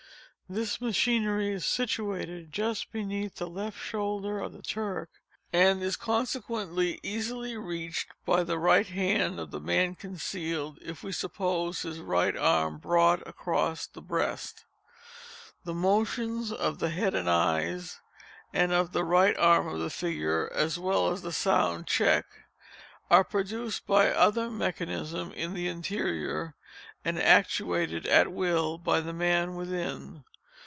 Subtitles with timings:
[0.49, 5.09] This machinery is situated just beneath the left shoulder of the Turk,
[5.53, 11.13] and is consequently easily reached by the right hand of the man concealed, if we
[11.13, 14.65] suppose his right arm brought across the breast.
[15.63, 18.01] The motions of the head and eyes,
[18.51, 22.25] and of the right arm of the figure, as well as the sound _echec
[23.09, 26.55] _are produced by other mechanism in the interior,
[27.05, 30.25] and actuated at will by the man within.